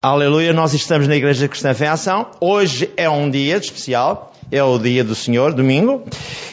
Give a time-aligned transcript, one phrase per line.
[0.00, 2.28] Aleluia, nós estamos na Igreja Cristã Fé Ação.
[2.40, 6.04] Hoje é um dia especial, é o dia do Senhor, domingo,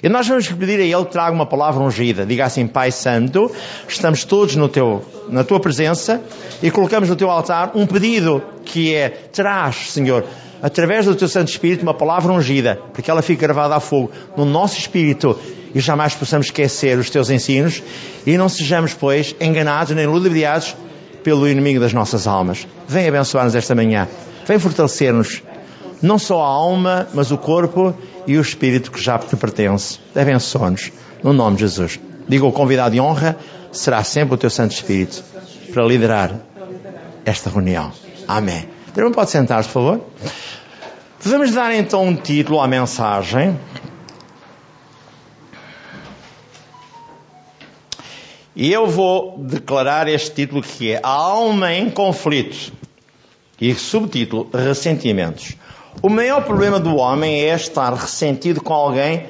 [0.02, 2.26] e nós vamos pedir a Ele que traga uma palavra ungida.
[2.26, 3.52] Diga assim, Pai Santo,
[3.88, 6.24] estamos todos no teu, na tua presença
[6.64, 10.26] e colocamos no teu altar um pedido que é, traz, Senhor,
[10.60, 14.44] através do teu Santo Espírito, uma palavra ungida, porque ela fica gravada a fogo no
[14.44, 15.40] nosso espírito
[15.72, 17.84] e jamais possamos esquecer os teus ensinos
[18.26, 20.76] e não sejamos, pois, enganados nem ludibriados
[21.26, 22.68] pelo inimigo das nossas almas.
[22.88, 24.08] Vem abençoar-nos esta manhã.
[24.46, 25.42] Vem fortalecer-nos.
[26.00, 27.96] Não só a alma, mas o corpo
[28.28, 29.98] e o espírito que já te pertence.
[30.16, 30.92] Abençoa-nos.
[31.24, 32.00] No nome de Jesus.
[32.30, 33.38] Digo, o convidado de honra
[33.72, 35.24] será sempre o teu Santo Espírito
[35.74, 36.32] para liderar
[37.26, 37.92] esta reunião.
[38.28, 38.70] Amém.
[38.92, 40.02] Então pode sentar-se, por favor.
[41.22, 43.60] Vamos dar então um título à mensagem.
[48.56, 52.72] E eu vou declarar este título que é A Alma em Conflito.
[53.60, 55.58] E subtítulo Ressentimentos.
[56.02, 59.28] O maior problema do homem é estar ressentido com alguém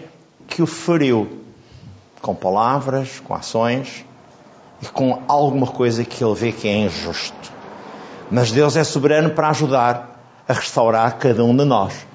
[0.47, 1.41] que o feriu.
[2.22, 4.05] Com palavras, com ações
[4.80, 7.52] e com alguma coisa que ele vê que é injusto.
[8.30, 12.05] Mas Deus é soberano para ajudar a restaurar cada um de nós.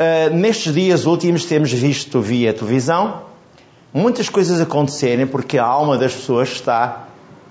[0.00, 3.33] Uh, nestes dias últimos temos visto via televisão
[3.94, 7.06] muitas coisas acontecerem porque a alma das pessoas está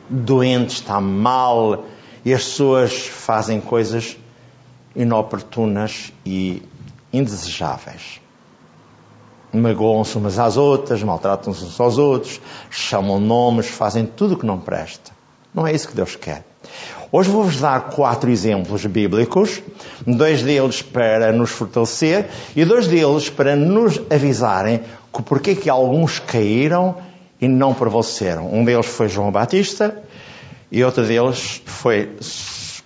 [0.10, 1.86] doente, está mal
[2.26, 4.18] e as pessoas fazem coisas
[4.94, 6.62] inoportunas e
[7.12, 8.22] indesejáveis.
[9.54, 14.60] Magoam-se umas às outras, maltratam-se uns aos outros, chamam nomes, fazem tudo o que não
[14.60, 15.12] presta.
[15.54, 16.44] Não é isso que Deus quer.
[17.12, 19.62] Hoje vou-vos dar quatro exemplos bíblicos,
[20.08, 26.98] dois deles para nos fortalecer e dois deles para nos avisarem porque que alguns caíram
[27.40, 28.52] e não prevaleceram.
[28.52, 30.02] Um deles foi João Batista
[30.72, 32.10] e outro deles foi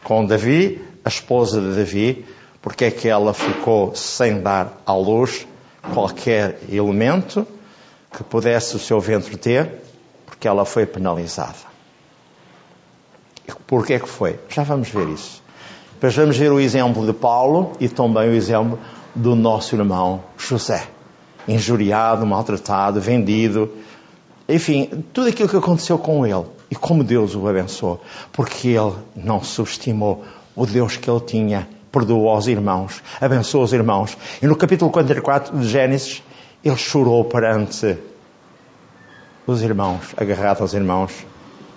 [0.03, 2.25] com Davi, a esposa de Davi,
[2.61, 5.47] porque é que ela ficou sem dar à luz
[5.93, 7.47] qualquer elemento
[8.11, 9.69] que pudesse o seu ventre ter,
[10.25, 11.66] porque ela foi penalizada.
[13.65, 14.39] Porquê é que foi?
[14.49, 15.43] Já vamos ver isso.
[15.93, 18.79] Depois vamos ver o exemplo de Paulo e também o exemplo
[19.15, 20.87] do nosso irmão José
[21.47, 23.71] injuriado, maltratado, vendido,
[24.49, 29.41] enfim, tudo aquilo que aconteceu com ele e como Deus o abençoou, porque ele não
[29.41, 30.23] subestimou
[30.55, 34.17] o Deus que ele tinha, perdoou aos irmãos, abençoou os irmãos.
[34.41, 36.21] E no capítulo 44 de Gênesis,
[36.63, 37.97] ele chorou perante
[39.45, 41.25] os irmãos, agarrado aos irmãos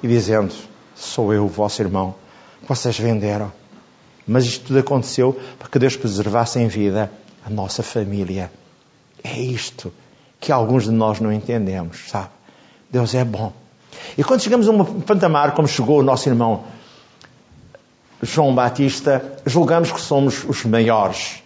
[0.03, 0.53] e dizendo:
[1.01, 2.15] Sou eu, vosso irmão,
[2.61, 3.51] que vocês venderam.
[4.27, 7.11] Mas isto tudo aconteceu para que Deus preservasse em vida
[7.45, 8.53] a nossa família.
[9.25, 9.91] É isto
[10.39, 12.29] que alguns de nós não entendemos, sabe?
[12.91, 13.51] Deus é bom.
[14.17, 16.65] E quando chegamos a um patamar, como chegou o nosso irmão
[18.23, 21.43] João Batista, julgamos que somos os maiores.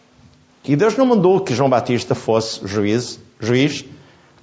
[0.65, 3.85] E Deus não mandou que João Batista fosse juiz, juiz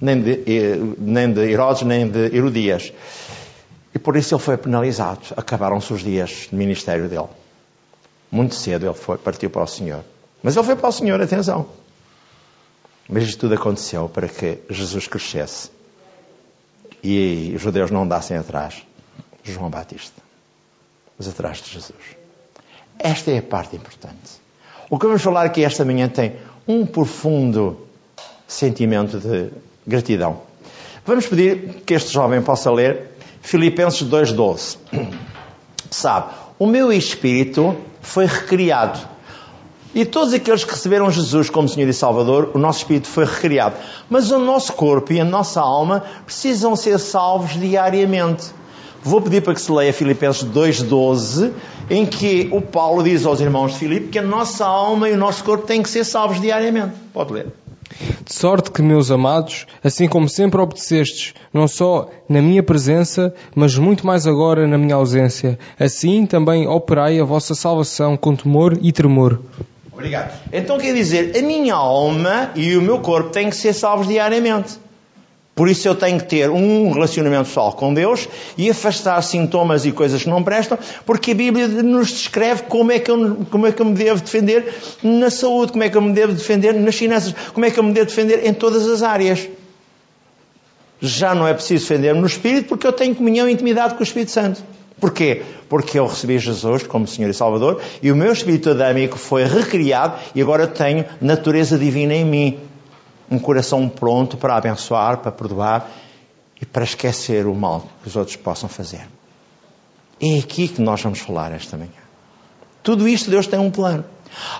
[0.00, 2.92] nem, de, eh, nem de Herodes, nem de Herodias.
[3.94, 5.20] E por isso ele foi penalizado.
[5.36, 7.28] Acabaram-se os dias de ministério dele.
[8.30, 10.02] Muito cedo ele foi, partiu para o Senhor.
[10.42, 11.66] Mas ele foi para o Senhor, atenção.
[13.08, 15.70] Mas isto tudo aconteceu para que Jesus crescesse
[17.02, 18.86] e os judeus não andassem atrás
[19.42, 20.22] de João Batista,
[21.18, 22.16] mas atrás de Jesus.
[22.98, 24.40] Esta é a parte importante.
[24.88, 26.36] O que vamos falar aqui esta manhã tem
[26.66, 27.88] um profundo
[28.46, 29.50] sentimento de
[29.86, 30.42] gratidão.
[31.04, 33.11] Vamos pedir que este jovem possa ler
[33.42, 34.78] Filipenses 2,12.
[35.90, 39.12] Sabe, o meu espírito foi recriado
[39.94, 43.76] e todos aqueles que receberam Jesus como Senhor e Salvador, o nosso espírito foi recriado.
[44.08, 48.46] Mas o nosso corpo e a nossa alma precisam ser salvos diariamente.
[49.02, 51.52] Vou pedir para que se leia Filipenses 2,12,
[51.90, 55.18] em que o Paulo diz aos irmãos de Filipe que a nossa alma e o
[55.18, 56.94] nosso corpo têm que ser salvos diariamente.
[57.12, 57.61] Pode ler.
[58.24, 63.76] De sorte que, meus amados, assim como sempre obedecestes, não só na minha presença, mas
[63.76, 68.92] muito mais agora na minha ausência, assim também operai a vossa salvação com temor e
[68.92, 69.40] tremor.
[69.92, 70.32] Obrigado.
[70.52, 74.78] Então quer dizer, a minha alma e o meu corpo têm que ser salvos diariamente.
[75.54, 78.26] Por isso eu tenho que ter um relacionamento pessoal com Deus
[78.56, 82.98] e afastar sintomas e coisas que não prestam, porque a Bíblia nos descreve como é,
[82.98, 86.00] que eu, como é que eu me devo defender na saúde, como é que eu
[86.00, 89.02] me devo defender nas finanças, como é que eu me devo defender em todas as
[89.02, 89.46] áreas.
[91.02, 94.04] Já não é preciso defender-me no Espírito, porque eu tenho comunhão e intimidade com o
[94.04, 94.62] Espírito Santo.
[94.98, 95.42] Porquê?
[95.68, 100.14] Porque eu recebi Jesus como Senhor e Salvador e o meu espírito adâmico foi recriado
[100.32, 102.60] e agora tenho natureza divina em mim.
[103.32, 105.90] Um coração pronto para abençoar, para perdoar
[106.60, 109.08] e para esquecer o mal que os outros possam fazer.
[110.20, 111.90] É aqui que nós vamos falar esta manhã.
[112.82, 114.04] Tudo isto Deus tem um plano.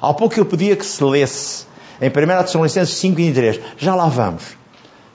[0.01, 1.67] Ao pouco eu pedia que se lesse
[2.01, 2.13] em 1
[2.45, 4.57] Tessalonicenses 5 e 3, já lá vamos.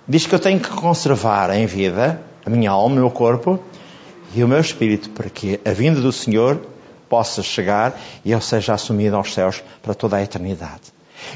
[0.07, 3.59] Diz que eu tenho que conservar em vida a minha alma, o meu corpo
[4.35, 6.61] e o meu espírito, para que a vinda do Senhor
[7.09, 10.93] possa chegar e eu seja assumido aos céus para toda a eternidade.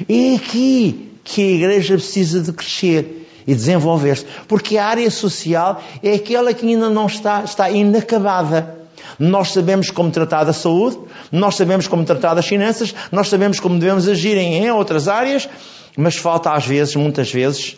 [0.08, 6.14] É aqui que a igreja precisa de crescer e desenvolver-se, porque a área social é
[6.14, 8.82] aquela que ainda não está, está inacabada.
[9.18, 10.98] Nós sabemos como tratar da saúde,
[11.32, 15.50] nós sabemos como tratar das finanças, nós sabemos como devemos agir em outras áreas,
[15.98, 17.78] mas falta às vezes, muitas vezes,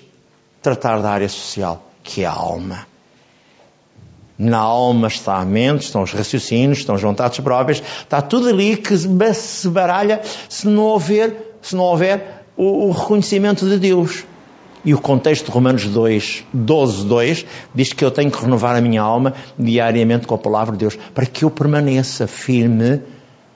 [0.62, 2.86] tratar da área social, que é a alma.
[4.38, 8.76] Na alma está a mente, estão os raciocínios, estão as vontades próprias, está tudo ali
[8.76, 14.26] que se baralha se não houver, se não houver o, o reconhecimento de Deus.
[14.86, 18.82] E o contexto de Romanos 2, 12, 2 diz que eu tenho que renovar a
[18.82, 23.02] minha alma diariamente com a palavra de Deus para que eu permaneça firme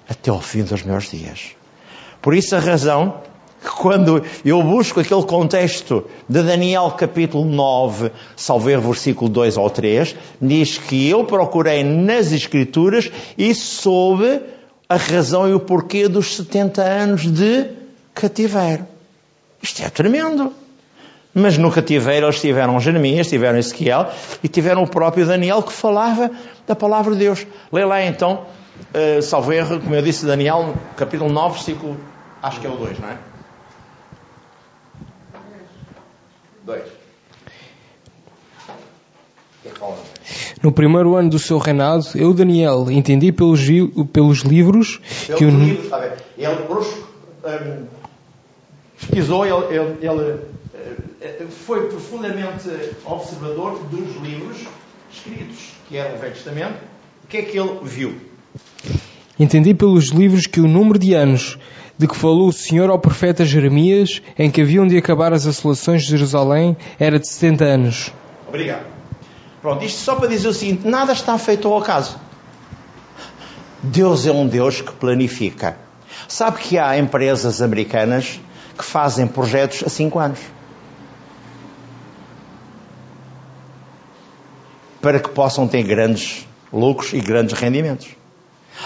[0.08, 1.52] até ao fim dos meus dias.
[2.22, 3.16] Por isso a razão
[3.62, 10.16] que quando eu busco aquele contexto de Daniel capítulo 9, salver versículo 2 ou 3,
[10.42, 14.42] diz que eu procurei nas escrituras e soube
[14.88, 17.66] a razão e o porquê dos 70 anos de
[18.20, 18.86] cativeiro.
[19.62, 20.54] Isto é tremendo.
[21.34, 24.10] Mas no cativeiro eles tiveram Jeremias, tiveram Ezequiel
[24.44, 26.32] e tiveram o próprio Daniel que falava
[26.66, 27.46] da palavra de Deus.
[27.72, 28.48] Lê lá então,
[28.94, 31.98] uh, salvo erro, como eu disse, Daniel, capítulo 9, versículo,
[32.42, 33.18] acho que é o 2, não é?
[36.66, 36.84] 2.
[40.64, 43.62] No primeiro ano do seu reinado, eu, Daniel, entendi pelos,
[44.12, 45.00] pelos livros
[45.38, 45.50] que o.
[45.50, 46.12] Livro, está bem.
[46.36, 46.48] Ele
[47.48, 47.86] um,
[49.00, 50.40] pesquisou, ele, ele, ele
[51.22, 52.70] eh, foi profundamente
[53.06, 54.58] observador dos livros
[55.12, 56.78] escritos, que eram o Velho Testamento.
[57.24, 58.16] O que é que ele viu?
[59.40, 61.58] Entendi pelos livros que o número de anos
[61.98, 66.04] de que falou o Senhor ao profeta Jeremias, em que haviam de acabar as assolações
[66.04, 68.14] de Jerusalém, era de 70 anos.
[68.48, 68.86] Obrigado.
[69.62, 72.20] Pronto, isto só para dizer o seguinte: nada está feito ao acaso.
[73.82, 75.78] Deus é um Deus que planifica.
[76.28, 78.40] Sabe que há empresas americanas
[78.78, 80.40] que fazem projetos a 5 anos.
[85.02, 88.10] para que possam ter grandes lucros e grandes rendimentos.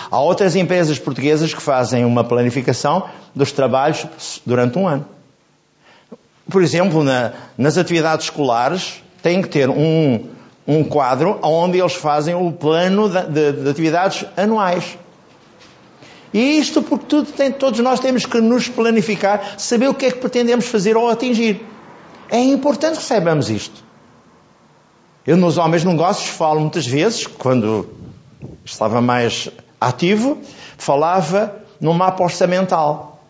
[0.09, 4.05] Há outras empresas portuguesas que fazem uma planificação dos trabalhos
[4.45, 5.05] durante um ano.
[6.49, 10.27] Por exemplo, na, nas atividades escolares, têm que ter um,
[10.67, 14.97] um quadro onde eles fazem o plano de, de, de atividades anuais.
[16.33, 20.11] E isto porque tudo tem, todos nós temos que nos planificar, saber o que é
[20.11, 21.65] que pretendemos fazer ou atingir.
[22.29, 23.83] É importante que saibamos isto.
[25.27, 27.87] Eu nos homens negócios falo muitas vezes, quando
[28.63, 29.49] estava mais
[29.79, 30.37] ativo,
[30.77, 33.23] falava no mapa orçamental.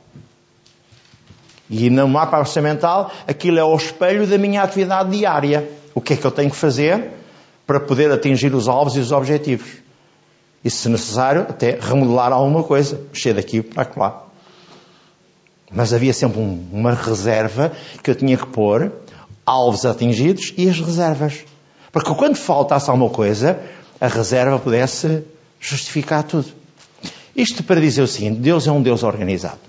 [1.70, 5.70] E no mapa orçamental, aquilo é o espelho da minha atividade diária.
[5.96, 7.10] O que é que eu tenho que fazer
[7.66, 9.82] para poder atingir os alvos e os objetivos?
[10.64, 14.24] E, se necessário, até remodelar alguma coisa, mexer daqui para lá.
[15.72, 17.72] Mas havia sempre um, uma reserva
[18.04, 18.92] que eu tinha que pôr,
[19.46, 21.40] alvos atingidos e as reservas.
[21.92, 23.60] Para que quando faltasse alguma coisa,
[24.00, 25.24] a reserva pudesse
[25.60, 26.48] justificar tudo.
[27.36, 29.60] Isto para dizer o seguinte: Deus é um Deus organizado.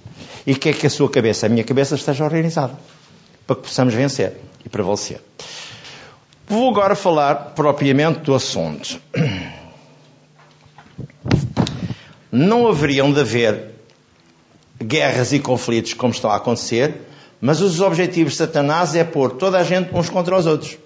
[0.46, 2.74] E quer que a sua cabeça, a minha cabeça, esteja organizada.
[3.46, 5.20] Para que possamos vencer e prevalecer.
[6.48, 9.00] Vou agora falar propriamente do assunto.
[12.32, 13.72] Não haveriam de haver
[14.82, 16.94] guerras e conflitos como estão a acontecer,
[17.38, 20.78] mas os objetivos de Satanás é pôr toda a gente uns contra os outros.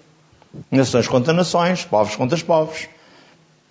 [0.71, 2.89] Nações contra nações, povos contra povos,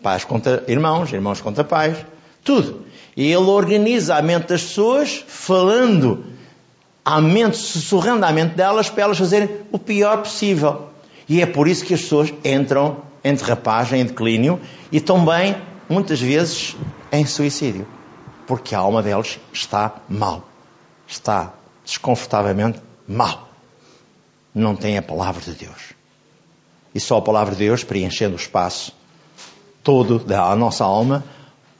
[0.02, 1.98] pais contra irmãos, irmãos contra pais,
[2.44, 2.86] tudo.
[3.18, 6.26] E ele organiza a mente das pessoas, falando
[7.04, 10.90] à mente, sussurrando à mente delas para elas fazerem o pior possível.
[11.28, 15.56] E é por isso que as pessoas entram em derrapagem, em declínio e também,
[15.90, 16.76] muitas vezes,
[17.12, 17.88] em suicídio.
[18.48, 20.48] Porque a alma deles está mal.
[21.08, 23.50] Está desconfortavelmente mal.
[24.54, 25.96] Não tem a palavra de Deus
[26.96, 28.94] e só a palavra de Deus, preenchendo o espaço
[29.84, 31.26] todo da nossa alma,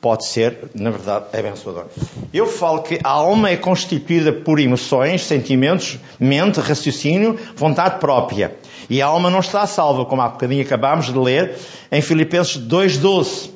[0.02, 1.86] pode ser, na verdade, abençoador.
[2.34, 8.58] Eu falo que a alma é constituída por emoções, sentimentos, mente, raciocínio, vontade própria.
[8.90, 11.58] E a alma não está salva, como há bocadinho acabámos de ler
[11.90, 13.52] em Filipenses 2.12.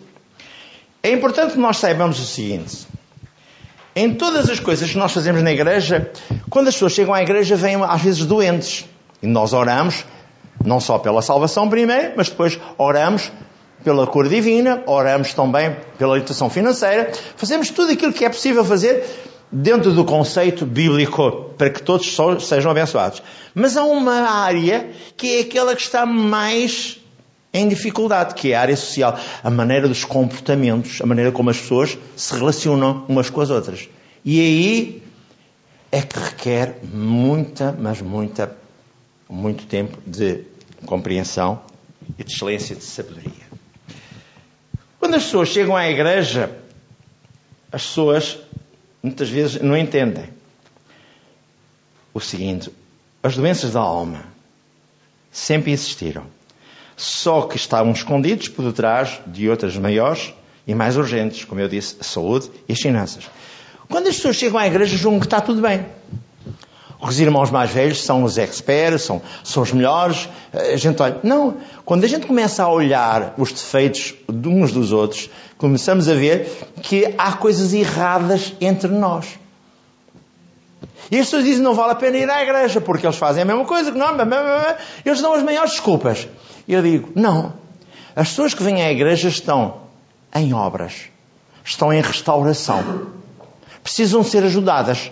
[1.01, 2.87] É importante que nós saibamos o seguinte.
[3.95, 6.11] Em todas as coisas que nós fazemos na igreja,
[6.49, 8.85] quando as pessoas chegam à igreja, vêm às vezes doentes.
[9.21, 10.05] E nós oramos
[10.63, 13.31] não só pela salvação primeiro, mas depois oramos
[13.83, 19.05] pela cor divina, oramos também pela orientação financeira, fazemos tudo aquilo que é possível fazer
[19.51, 23.23] dentro do conceito bíblico para que todos sejam abençoados.
[23.55, 26.98] Mas há uma área que é aquela que está mais
[27.53, 31.57] em dificuldade, que é a área social, a maneira dos comportamentos, a maneira como as
[31.57, 33.89] pessoas se relacionam umas com as outras.
[34.23, 35.03] E aí
[35.91, 38.55] é que requer muita, mas muita,
[39.27, 40.43] muito tempo de
[40.85, 41.61] compreensão
[42.17, 43.49] e de excelência de sabedoria.
[44.99, 46.55] Quando as pessoas chegam à igreja,
[47.71, 48.37] as pessoas
[49.01, 50.29] muitas vezes não entendem
[52.13, 52.71] o seguinte:
[53.23, 54.25] as doenças da alma
[55.31, 56.25] sempre existiram,
[56.99, 60.33] só que estavam escondidos por detrás de outras maiores
[60.67, 63.23] e mais urgentes, como eu disse, a saúde e as finanças.
[63.89, 65.85] Quando as pessoas chegam à igreja, julgam que está tudo bem.
[67.01, 70.27] Os irmãos mais velhos são os experts, são, são os melhores.
[70.51, 71.19] A gente olha.
[71.23, 71.55] Não.
[71.85, 76.51] Quando a gente começa a olhar os defeitos de uns dos outros, começamos a ver
[76.81, 79.39] que há coisas erradas entre nós.
[81.11, 83.45] E as pessoas dizem não vale a pena ir à igreja, porque eles fazem a
[83.45, 84.15] mesma coisa que nós.
[85.05, 86.27] Eles dão as maiores desculpas.
[86.67, 87.53] Eu digo, não.
[88.15, 89.81] As pessoas que vêm à igreja estão
[90.35, 91.09] em obras.
[91.63, 93.07] Estão em restauração.
[93.83, 95.11] Precisam ser ajudadas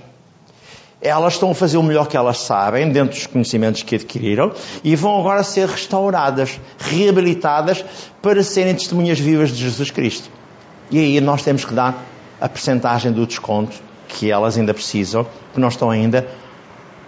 [1.00, 4.52] elas estão a fazer o melhor que elas sabem, dentro dos conhecimentos que adquiriram,
[4.84, 7.86] e vão agora ser restauradas, reabilitadas,
[8.22, 10.30] para serem testemunhas vivas de Jesus Cristo.
[10.90, 12.04] E aí nós temos que dar
[12.42, 16.28] a percentagem do desconto que elas ainda precisam, porque não estão ainda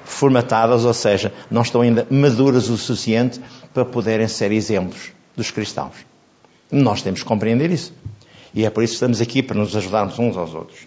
[0.03, 3.39] formatadas, ou seja, não estão ainda maduras o suficiente
[3.73, 5.93] para poderem ser exemplos dos cristãos.
[6.71, 7.93] Nós temos que compreender isso.
[8.53, 10.79] E é por isso que estamos aqui, para nos ajudarmos uns aos outros.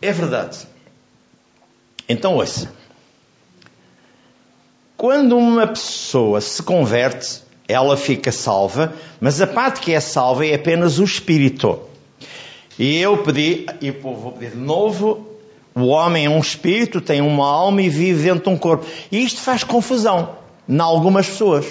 [0.00, 0.66] É verdade
[2.08, 2.70] então ouça.
[4.96, 10.54] Quando uma pessoa se converte, ela fica salva, mas a parte que é salva é
[10.54, 11.80] apenas o espírito.
[12.78, 15.26] E eu pedi, e vou pedir de novo,
[15.74, 18.86] o homem é um espírito, tem uma alma e vive dentro de um corpo.
[19.10, 20.36] E isto faz confusão
[20.68, 21.66] em algumas pessoas.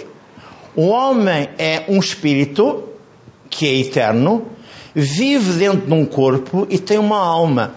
[0.76, 2.84] O homem é um espírito
[3.50, 4.48] que é eterno,
[4.94, 7.76] vive dentro de um corpo e tem uma alma.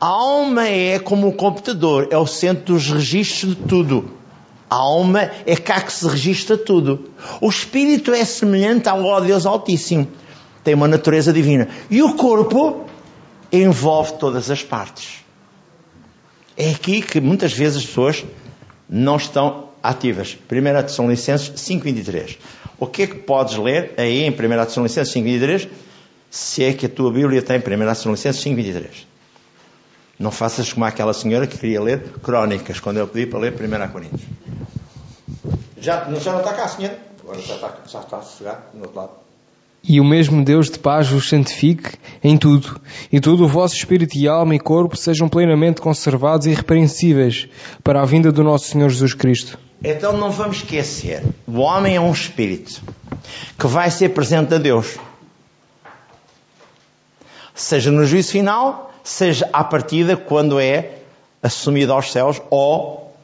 [0.00, 4.10] A alma é como um computador, é o centro dos registros de tudo.
[4.70, 7.10] A alma é cá que se registra tudo.
[7.40, 10.08] O espírito é semelhante ao Deus Altíssimo.
[10.68, 11.66] Tem uma natureza divina.
[11.88, 12.84] E o corpo
[13.50, 15.24] envolve todas as partes.
[16.58, 18.22] É aqui que muitas vezes as pessoas
[18.86, 20.36] não estão ativas.
[20.52, 22.36] 1 Tessalonicenses 5.23.
[22.78, 25.70] O que é que podes ler aí em 1 Tessalonicenses 5.23?
[26.30, 29.06] Se é que a tua Bíblia tem 1 Tessalonicenses 5.23.
[30.18, 33.88] Não faças como aquela senhora que queria ler crónicas, quando eu pedi para ler 1
[33.90, 34.20] Coríntios.
[35.78, 36.98] Já, já não está cá, senhora?
[37.22, 39.27] Agora já está, já está a chegar no outro lado.
[39.82, 42.80] E o mesmo Deus de paz vos santifique em tudo,
[43.12, 47.48] e todo o vosso espírito e alma e corpo sejam plenamente conservados e irrepreensíveis
[47.82, 49.58] para a vinda do nosso Senhor Jesus Cristo.
[49.82, 52.82] Então não vamos esquecer, o homem é um espírito
[53.58, 54.98] que vai ser presente a Deus.
[57.54, 60.98] Seja no juízo final, seja à partida quando é
[61.42, 63.16] assumido aos céus ou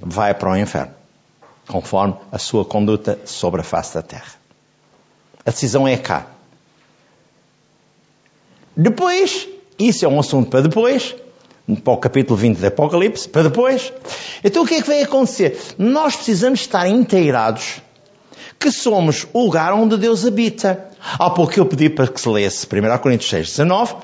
[0.00, 0.92] vai para o inferno,
[1.68, 4.43] conforme a sua conduta sobre a face da terra.
[5.44, 6.26] A decisão é cá.
[8.76, 9.48] Depois,
[9.78, 11.14] isso é um assunto para depois,
[11.82, 13.92] para o capítulo 20 do Apocalipse, para depois.
[14.42, 15.58] Então o que é que vai acontecer?
[15.78, 17.80] Nós precisamos estar inteirados
[18.58, 20.88] que somos o lugar onde Deus habita.
[21.18, 23.94] Há pouco eu pedi para que se lesse 1 Coríntios 6, 19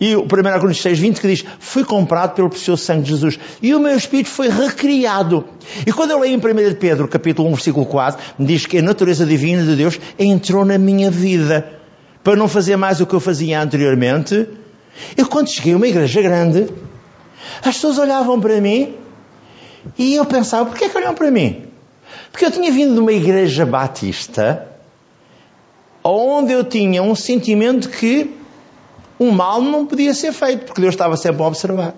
[0.00, 3.38] e o 1 Coríntios 6, 20 que diz Fui comprado pelo precioso sangue de Jesus
[3.62, 5.44] e o meu espírito foi recriado.
[5.86, 9.24] E quando eu leio em 1 Pedro, capítulo 1, versículo 4, diz que a natureza
[9.24, 11.80] divina de Deus entrou na minha vida
[12.24, 14.48] para não fazer mais o que eu fazia anteriormente.
[15.16, 16.68] Eu quando cheguei a uma igreja grande,
[17.64, 18.94] as pessoas olhavam para mim
[19.96, 21.69] e eu pensava, porquê que olham para mim?
[22.30, 24.68] Porque eu tinha vindo de uma igreja batista
[26.02, 28.34] onde eu tinha um sentimento que
[29.18, 31.94] o mal não podia ser feito, porque Deus estava sempre a observar.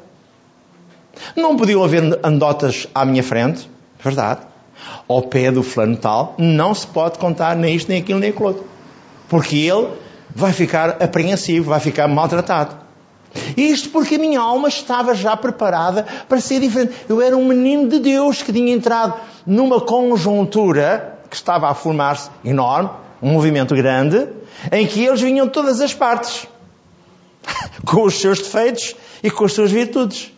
[1.37, 3.71] Não podiam haver anedotas à minha frente,
[4.03, 4.41] verdade.
[5.09, 8.47] Ao pé do fulano tal, não se pode contar nem isto, nem aquilo, nem aquilo
[8.47, 8.65] outro.
[9.29, 9.89] Porque ele
[10.35, 12.82] vai ficar apreensivo, vai ficar maltratado.
[13.57, 16.95] Isto porque a minha alma estava já preparada para ser diferente.
[17.09, 19.15] Eu era um menino de Deus que tinha entrado
[19.47, 22.91] numa conjuntura que estava a formar-se enorme,
[23.23, 24.29] um movimento grande,
[24.71, 26.47] em que eles vinham de todas as partes,
[27.87, 30.31] com os seus defeitos e com as suas virtudes.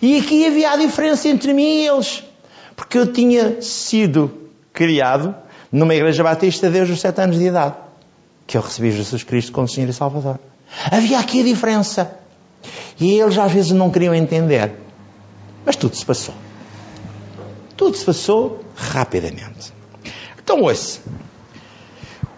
[0.00, 2.22] E aqui havia a diferença entre mim e eles,
[2.76, 4.30] porque eu tinha sido
[4.72, 5.34] criado
[5.70, 7.74] numa igreja batista desde os sete anos de idade,
[8.46, 10.38] que eu recebi Jesus Cristo como Senhor e Salvador.
[10.90, 12.18] Havia aqui a diferença.
[13.00, 14.72] E eles às vezes não queriam entender.
[15.64, 16.34] Mas tudo se passou.
[17.76, 19.72] Tudo se passou rapidamente.
[20.42, 21.00] Então ouça.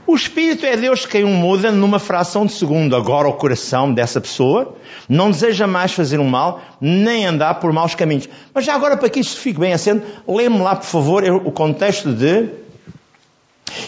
[0.07, 2.97] O Espírito é Deus quem o muda numa fração de segundo.
[2.97, 4.77] Agora o coração dessa pessoa
[5.09, 8.29] não deseja mais fazer um mal, nem andar por maus caminhos.
[8.53, 12.13] Mas já agora, para que isto fique bem acendo, lê-me lá, por favor, o contexto
[12.13, 12.49] de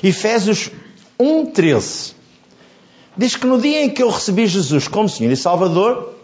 [0.00, 0.70] Efésios
[1.18, 2.14] 1.13.
[3.16, 6.14] Diz que no dia em que eu recebi Jesus como Senhor e Salvador,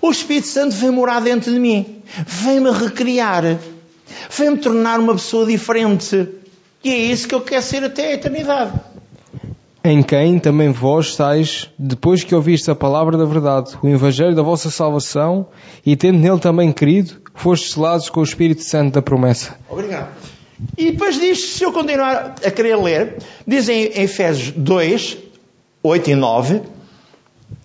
[0.00, 2.02] o Espírito Santo veio morar dentro de mim.
[2.26, 3.58] Veio-me recriar.
[4.30, 6.28] Veio-me tornar uma pessoa diferente.
[6.82, 8.72] E é isso que eu quero ser até a eternidade
[9.84, 14.42] em quem também vós estáis, depois que ouviste a palavra da verdade, o evangelho da
[14.42, 15.46] vossa salvação,
[15.84, 19.56] e tendo nele também querido, fostes selados com o Espírito Santo da promessa.
[19.68, 20.10] Obrigado.
[20.76, 23.16] E depois diz, se eu continuar a querer ler,
[23.46, 25.16] diz em Efésios 2,
[25.82, 26.62] 8 e 9,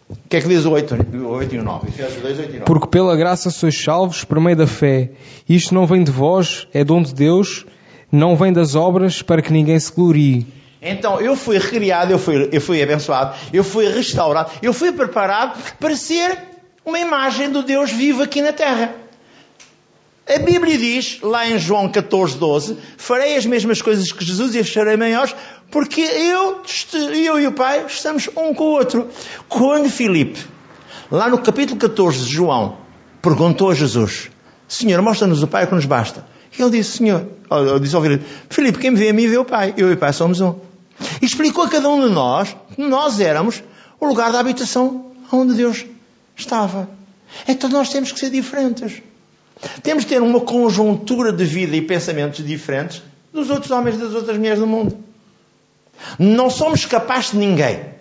[0.09, 1.87] o que é que diz o 8, 8 e 9?
[1.87, 2.65] Efésios 2, 8 e 9.
[2.65, 5.11] Porque pela graça sois salvos por meio da fé.
[5.47, 7.65] Isto não vem de vós, é dom de Deus,
[8.11, 10.45] não vem das obras para que ninguém se glorie.
[10.81, 15.57] Então eu fui recriado, eu fui, eu fui abençoado, eu fui restaurado, eu fui preparado
[15.79, 16.37] para ser
[16.85, 18.93] uma imagem do Deus vivo aqui na terra.
[20.27, 24.59] A Bíblia diz, lá em João 14, 12, farei as mesmas coisas que Jesus e
[24.59, 25.35] as farei maiores,
[25.73, 26.61] porque eu,
[27.15, 29.09] eu e o Pai estamos um com o outro.
[29.49, 30.39] Quando Filipe,
[31.09, 32.77] lá no capítulo 14 de João,
[33.23, 34.29] perguntou a Jesus,
[34.67, 36.27] Senhor, mostra-nos o Pai que nos basta.
[36.55, 39.35] E ele disse, Senhor, ele disse ao Filipe, Filipe, quem me vê a mim vê
[39.39, 39.73] o Pai.
[39.75, 40.53] Eu e o Pai somos um.
[41.19, 43.63] E explicou a cada um de nós que nós éramos
[43.99, 45.87] o lugar da habitação onde Deus
[46.35, 46.87] estava.
[47.47, 49.01] Então nós temos que ser diferentes.
[49.81, 53.01] Temos que ter uma conjuntura de vida e pensamentos diferentes
[53.33, 55.02] dos outros homens e das outras mulheres do mundo.
[56.17, 57.93] Não somos capazes de ninguém.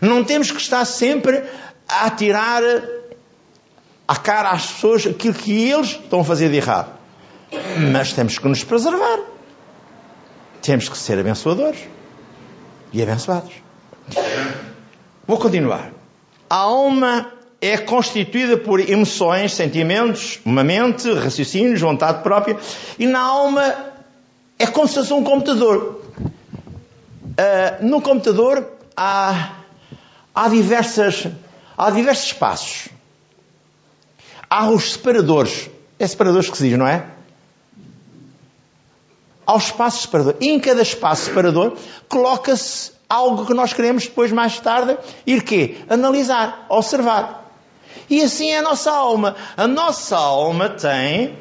[0.00, 1.42] Não temos que estar sempre
[1.88, 2.62] a atirar
[4.06, 6.92] à cara às pessoas aquilo que eles estão a fazer de errado.
[7.92, 9.20] Mas temos que nos preservar.
[10.62, 11.80] Temos que ser abençoadores
[12.92, 13.52] e abençoados.
[15.26, 15.92] Vou continuar.
[16.48, 22.56] A alma é constituída por emoções, sentimentos, uma mente, raciocínios, vontade própria,
[22.98, 23.74] e na alma
[24.58, 26.02] é como se fosse um computador.
[26.18, 28.66] Uh, no computador
[28.96, 29.52] há,
[30.34, 31.28] há, diversas,
[31.76, 32.88] há diversos espaços.
[34.50, 35.70] Há os separadores.
[35.98, 37.06] É separadores que se diz, não é?
[39.48, 40.34] ao espaço separador.
[40.42, 41.74] E em cada espaço separador
[42.06, 45.78] coloca-se algo que nós queremos depois, mais tarde, ir quê?
[45.88, 47.50] Analisar, observar.
[48.10, 49.34] E assim é a nossa alma.
[49.56, 51.34] A nossa alma tem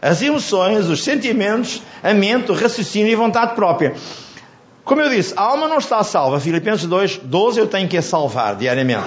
[0.00, 3.94] as emoções, os sentimentos, a mente, o raciocínio e a vontade própria.
[4.84, 6.38] Como eu disse, a alma não está salva.
[6.38, 9.06] Filipenses 2, 12 eu tenho que a salvar diariamente.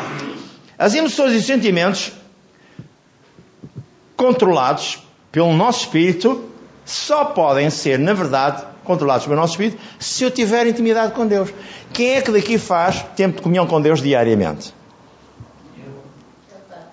[0.77, 2.11] As emoções e os sentimentos
[4.15, 4.99] controlados
[5.31, 6.49] pelo nosso espírito
[6.83, 11.53] só podem ser, na verdade, controlados pelo nosso espírito se eu tiver intimidade com Deus.
[11.93, 14.73] Quem é que daqui faz tempo de comunhão com Deus diariamente?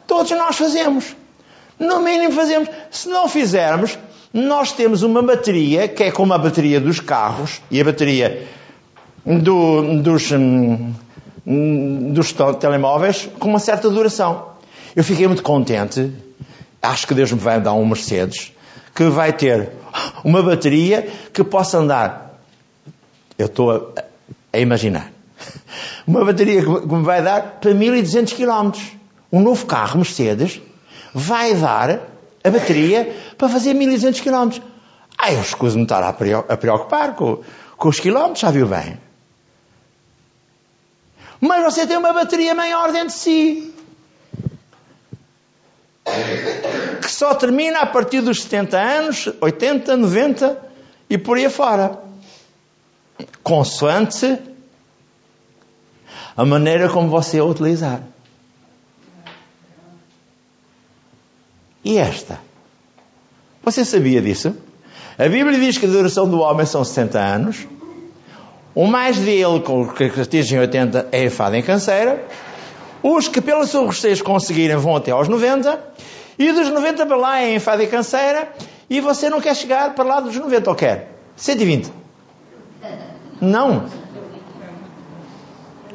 [0.07, 1.17] Todos nós fazemos.
[1.79, 2.69] No mínimo fazemos.
[2.91, 3.99] Se não fizermos,
[4.33, 8.47] nós temos uma bateria que é como a bateria dos carros e a bateria
[9.25, 10.93] do, dos, hum,
[12.13, 14.57] dos telemóveis com uma certa duração.
[14.95, 16.13] Eu fiquei muito contente.
[16.81, 18.53] Acho que Deus me vai dar um Mercedes
[18.95, 19.71] que vai ter
[20.25, 22.41] uma bateria que possa andar.
[23.39, 24.03] Eu estou a,
[24.53, 25.13] a imaginar.
[26.07, 28.73] Uma bateria que me vai dar para 1200 km.
[29.31, 30.61] Um novo carro Mercedes
[31.19, 31.99] vai dar
[32.45, 34.61] a bateria para fazer 1200 km.
[35.17, 37.43] Ah, eu escuso-me estar a preocupar com,
[37.75, 39.01] com os quilómetros, já viu bem.
[41.41, 43.75] Mas você tem uma bateria maior dentro de si
[47.01, 50.59] que só termina a partir dos 70 anos, 80, 90
[51.09, 51.99] e por aí fora.
[53.43, 54.39] Consoante
[56.37, 58.03] a maneira como você a utilizar.
[61.87, 62.41] E esta?
[63.63, 64.57] Você sabia disso?
[65.17, 67.65] A Bíblia diz que a duração do homem são 60 anos.
[68.75, 72.25] O mais dele, com que atingem 80, é a fada em canseira.
[73.05, 75.79] Os que pela sua robustez conseguirem vão até aos 90.
[76.37, 78.53] E dos 90 para lá é enfada e canseira.
[78.91, 81.13] E você não quer chegar para lá dos 90 ou quer?
[81.37, 81.93] 120.
[83.41, 83.87] Não.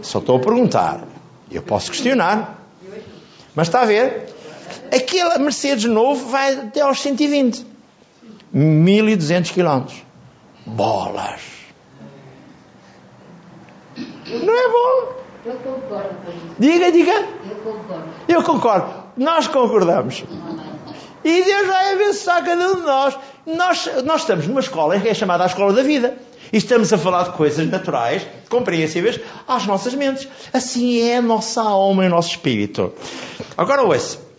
[0.02, 1.02] Só estou a perguntar.
[1.52, 2.64] Eu posso questionar.
[3.54, 4.32] Mas está a ver?
[4.94, 7.66] Aquele Mercedes novo vai até aos 120.
[8.54, 9.86] 1200 km.
[10.66, 11.42] Bolas!
[13.96, 15.22] Não é bom?
[15.46, 16.56] Eu concordo com isso.
[16.60, 17.28] Diga, diga.
[17.50, 18.10] Eu concordo.
[18.28, 18.94] Eu concordo.
[19.18, 20.24] Nós concordamos.
[21.24, 23.18] E Deus vai abençoar cada um de nós.
[23.46, 23.90] nós.
[24.04, 26.18] Nós estamos numa escola que é chamada a Escola da Vida.
[26.54, 30.28] E estamos a falar de coisas naturais, compreensíveis às nossas mentes.
[30.52, 32.94] Assim é a nossa alma e o nosso espírito.
[33.58, 34.31] Agora ouça.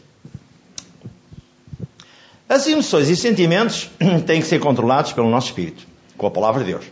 [2.52, 3.88] As emoções e sentimentos
[4.26, 5.86] têm que ser controlados pelo nosso espírito,
[6.18, 6.84] com a palavra de Deus.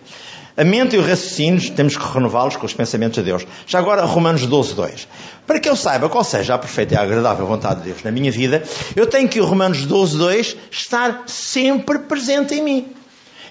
[0.56, 3.46] A mente e os raciocínios temos que renová-los com os pensamentos de Deus.
[3.66, 5.08] Já agora, Romanos 12, 2.
[5.46, 8.32] Para que eu saiba qual seja a perfeita e agradável vontade de Deus na minha
[8.32, 8.62] vida,
[8.96, 12.88] eu tenho que o Romanos 12, 2 estar sempre presente em mim.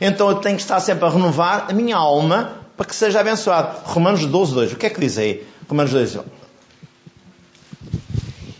[0.01, 3.81] Então eu tenho que estar sempre a renovar a minha alma para que seja abençoado.
[3.83, 4.73] Romanos 12, 2.
[4.73, 5.45] O que é que diz aí?
[5.69, 6.21] Romanos 12,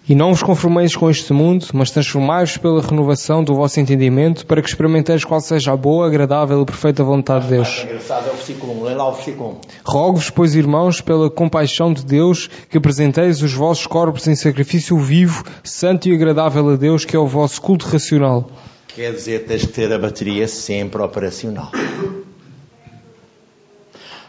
[0.09, 4.59] E não vos conformeis com este mundo, mas transformai-vos pela renovação do vosso entendimento, para
[4.59, 7.83] que experimenteis qual seja a boa, agradável e perfeita vontade de Deus.
[7.83, 8.83] engraçado é o versículo 1.
[8.85, 9.57] Lê lá o versículo 1.
[9.85, 15.43] Rogo-vos, pois, irmãos, pela compaixão de Deus, que apresenteis os vossos corpos em sacrifício vivo,
[15.63, 18.49] santo e agradável a Deus, que é o vosso culto racional.
[18.87, 21.71] Quer dizer, tens que ter a bateria sempre operacional.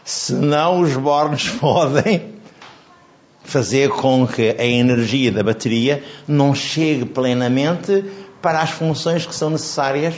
[0.05, 2.39] Senão os bornes podem
[3.43, 8.05] fazer com que a energia da bateria não chegue plenamente
[8.41, 10.15] para as funções que são necessárias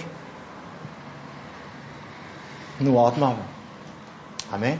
[2.79, 3.43] no automóvel.
[4.51, 4.79] Amém?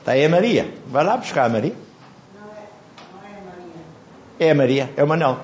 [0.00, 0.74] Está aí a Maria.
[0.86, 1.74] Vai lá buscar a Maria.
[4.40, 5.38] É a Maria, é o Manel.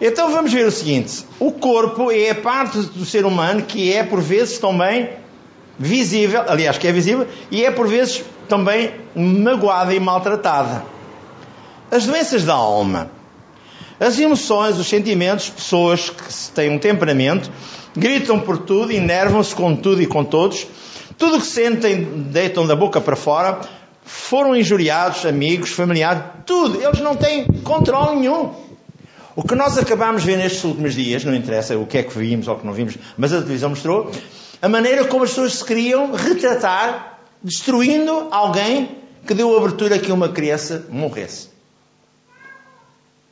[0.00, 4.02] Então vamos ver o seguinte: o corpo é a parte do ser humano que é
[4.02, 5.10] por vezes também
[5.78, 10.84] visível, aliás, que é visível, e é por vezes também magoada e maltratada.
[11.90, 13.10] As doenças da alma,
[13.98, 17.50] as emoções, os sentimentos, pessoas que têm um temperamento,
[17.96, 20.66] gritam por tudo, enervam-se com tudo e com todos,
[21.16, 23.60] tudo o que sentem deitam da boca para fora,
[24.04, 28.52] foram injuriados, amigos, familiares, tudo, eles não têm controle nenhum.
[29.34, 32.16] O que nós acabámos de ver nestes últimos dias, não interessa o que é que
[32.18, 34.10] vimos ou o que não vimos, mas a televisão mostrou,
[34.60, 40.12] a maneira como as pessoas se queriam retratar, destruindo alguém que deu abertura a que
[40.12, 41.48] uma criança morresse.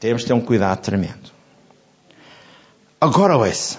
[0.00, 1.32] Temos de ter um cuidado tremendo.
[3.00, 3.78] Agora ouça.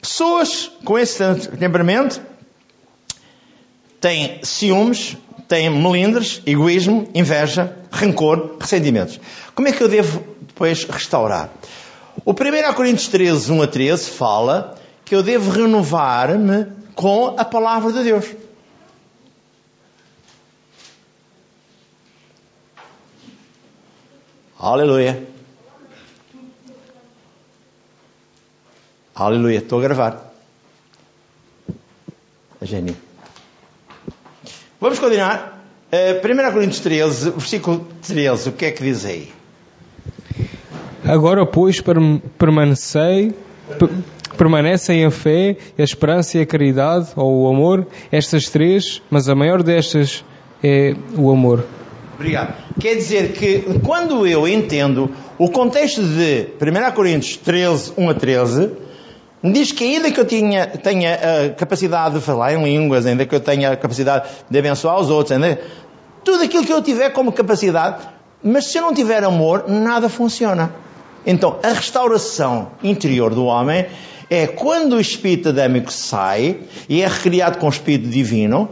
[0.00, 1.18] Pessoas com esse
[1.58, 2.22] temperamento
[4.00, 5.16] têm ciúmes,
[5.48, 9.20] têm melindres, egoísmo, inveja, rancor, ressentimentos.
[9.54, 11.50] Como é que eu devo depois restaurar?
[12.24, 17.92] O 1 Coríntios 13, 1 a 13 fala que eu devo renovar-me com a palavra
[17.92, 18.26] de Deus.
[24.58, 25.26] Aleluia.
[29.14, 29.58] Aleluia.
[29.58, 30.32] Estou a gravar.
[32.62, 32.96] Gênio.
[34.80, 35.62] Vamos continuar.
[35.92, 38.48] Uh, 1 Coríntios 13, versículo 13.
[38.48, 39.32] O que é que diz aí?
[41.08, 41.80] Agora, pois,
[42.36, 43.32] permanecei,
[44.36, 49.34] permanecem a fé, a esperança e a caridade, ou o amor, estas três, mas a
[49.34, 50.24] maior destas
[50.64, 51.64] é o amor.
[52.16, 52.54] Obrigado.
[52.80, 58.70] Quer dizer que quando eu entendo o contexto de 1 Coríntios 13, 1 a 13,
[59.44, 63.34] diz que ainda que eu tinha, tenha a capacidade de falar em línguas, ainda que
[63.34, 65.60] eu tenha a capacidade de abençoar os outros, ainda,
[66.24, 68.08] tudo aquilo que eu tiver como capacidade,
[68.42, 70.72] mas se eu não tiver amor, nada funciona.
[71.26, 73.86] Então, a restauração interior do homem
[74.30, 78.70] é quando o espírito adâmico sai e é recriado com o espírito divino,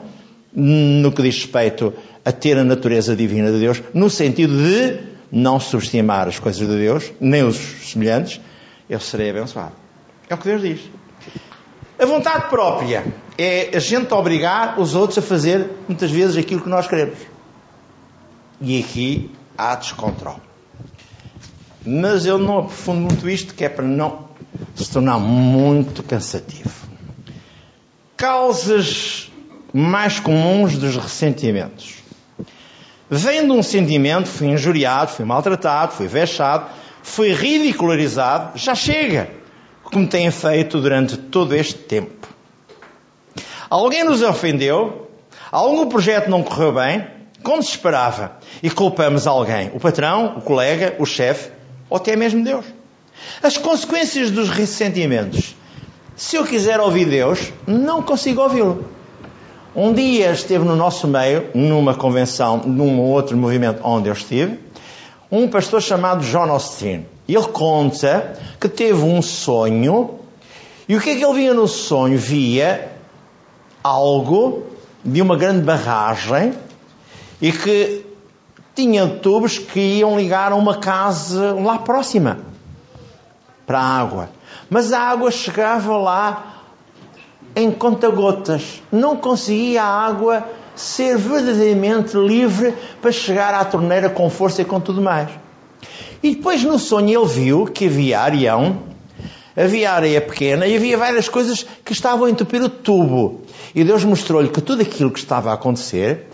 [0.55, 1.93] no que diz respeito
[2.25, 5.01] a ter a natureza divina de Deus, no sentido de
[5.33, 8.41] não subestimar as coisas de Deus, nem os semelhantes,
[8.89, 9.73] eu serei abençoado.
[10.29, 10.81] É o que Deus diz.
[11.99, 13.05] A vontade própria
[13.37, 17.19] é a gente obrigar os outros a fazer muitas vezes aquilo que nós queremos.
[18.61, 20.54] E aqui há descontrole.
[21.87, 24.29] Mas eu não aprofundo muito isto, que é para não
[24.75, 26.73] se tornar muito cansativo.
[28.17, 29.31] Causas
[29.73, 31.97] mais comuns dos ressentimentos.
[33.11, 36.71] Vem de um sentimento, fui injuriado, fui maltratado, fui vexado,
[37.03, 39.31] fui ridicularizado, já chega,
[39.83, 42.29] como têm feito durante todo este tempo.
[43.69, 45.11] Alguém nos ofendeu,
[45.53, 47.07] algum projeto não correu bem,
[47.43, 51.51] como se esperava, e culpamos alguém, o patrão, o colega, o chefe,
[51.89, 52.65] ou até mesmo Deus.
[53.43, 55.55] As consequências dos ressentimentos.
[56.17, 58.85] Se eu quiser ouvir Deus, não consigo ouvi-lo.
[59.75, 64.61] Um dia esteve no nosso meio, numa convenção, num outro movimento onde eu estive,
[65.31, 67.07] um pastor chamado John Austin.
[67.29, 70.21] Ele conta que teve um sonho
[70.87, 72.19] e o que é que ele via no sonho?
[72.19, 72.93] Via
[73.83, 74.65] algo
[75.03, 76.53] de uma grande barragem
[77.41, 78.04] e que
[78.75, 82.39] tinha tubos que iam ligar a uma casa lá próxima
[83.67, 84.31] para a água.
[84.69, 86.55] Mas a água chegava lá
[87.55, 88.83] em conta-gotas.
[88.91, 94.81] Não conseguia a água ser verdadeiramente livre para chegar à torneira com força e com
[94.81, 95.31] tudo mais.
[96.23, 98.79] E depois no sonho ele viu que havia areião,
[99.57, 103.43] havia areia pequena e havia várias coisas que estavam a entupir o tubo.
[103.75, 106.29] E Deus mostrou-lhe que tudo aquilo que estava a acontecer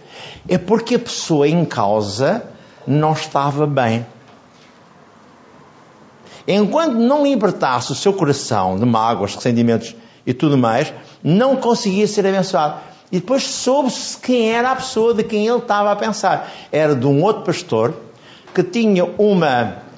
[0.49, 2.45] é porque a pessoa em causa
[2.87, 4.07] não estava bem.
[6.47, 9.95] Enquanto não libertasse o seu coração de mágoas, ressentimentos
[10.27, 12.81] e tudo mais, não conseguia ser abençoado.
[13.13, 16.51] E depois soube-se quem era a pessoa de quem ele estava a pensar.
[16.71, 17.95] Era de um outro pastor
[18.55, 19.91] que tinha uma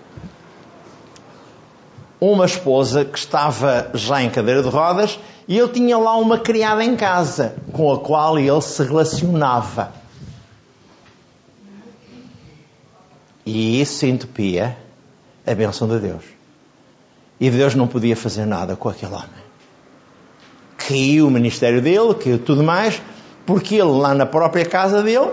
[2.20, 6.84] uma esposa que estava já em cadeira de rodas e ele tinha lá uma criada
[6.84, 10.01] em casa com a qual ele se relacionava.
[13.44, 14.76] E isso entupia
[15.46, 16.24] a bênção de Deus.
[17.40, 19.42] E Deus não podia fazer nada com aquele homem.
[20.76, 23.02] Caiu o ministério dele, caiu tudo mais,
[23.44, 25.32] porque ele lá na própria casa dele,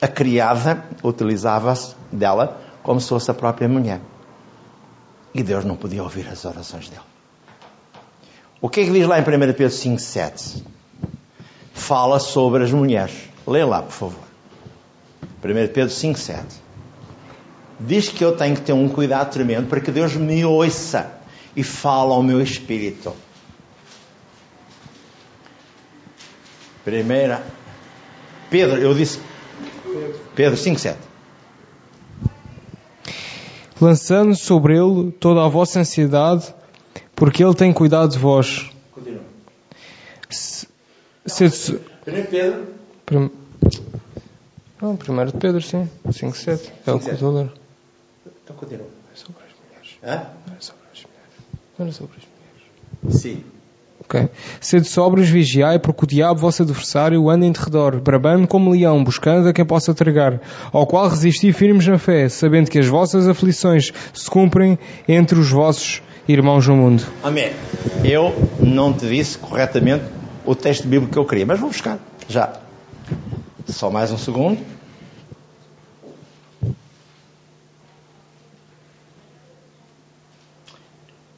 [0.00, 4.00] a criada utilizava-se dela como se fosse a própria mulher.
[5.34, 7.02] E Deus não podia ouvir as orações dele.
[8.60, 10.64] O que é que diz lá em 1 Pedro 5, 7?
[11.74, 13.28] Fala sobre as mulheres.
[13.46, 14.24] Lê lá, por favor.
[15.44, 16.65] 1 Pedro 5, 7.
[17.78, 21.12] Diz que eu tenho que ter um cuidado tremendo para que Deus me ouça
[21.54, 23.12] e fale ao meu espírito.
[26.84, 27.42] Primeira.
[28.50, 29.18] Pedro, eu disse.
[30.34, 30.98] Pedro 5, 7.
[33.80, 36.54] lançando sobre ele toda a vossa ansiedade,
[37.14, 38.70] porque ele tem cuidado de vós.
[38.92, 39.20] Continua.
[40.30, 40.66] Se-
[41.26, 41.78] Sede...
[42.04, 42.66] Primeiro Pedro.
[43.04, 43.30] Prim...
[44.80, 45.88] Não, primeiro de Pedro, sim.
[46.10, 46.72] 5, 7.
[46.86, 47.52] É o que eu estou a ler.
[48.46, 48.86] Então continua.
[49.12, 49.98] É sobre as mulheres.
[50.04, 50.30] Hã?
[50.46, 51.34] Não é sobre as mulheres.
[51.76, 52.22] Não é sobre as
[53.02, 53.20] mulheres.
[53.20, 53.44] Sim.
[53.98, 54.28] Ok.
[54.60, 59.48] Sede sóbrios, vigiai, porque o diabo, vosso adversário, anda em derredor, bravando como leão, buscando
[59.48, 60.40] a quem possa tragar,
[60.72, 64.78] ao qual resisti firmes na fé, sabendo que as vossas aflições se cumprem
[65.08, 67.02] entre os vossos irmãos no mundo.
[67.24, 67.50] Amém.
[68.04, 70.04] Eu não te disse corretamente
[70.44, 71.98] o texto bíblico que eu queria, mas vou buscar.
[72.28, 72.52] Já.
[73.66, 74.60] Só mais um segundo.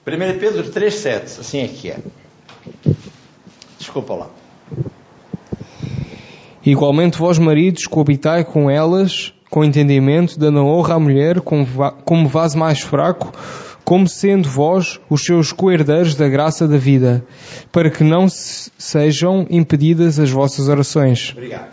[0.09, 1.99] Primeiro Pedro 3,7, assim é que é.
[3.79, 4.27] Desculpa lá.
[6.65, 12.29] Igualmente vós maridos coabitai com elas com entendimento, dando honra à mulher como, va- como
[12.29, 13.33] vaso mais fraco,
[13.83, 17.25] como sendo vós os seus coerdeiros da graça da vida,
[17.73, 21.31] para que não se- sejam impedidas as vossas orações.
[21.33, 21.71] Obrigado.